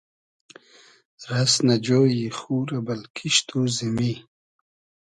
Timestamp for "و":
3.57-3.59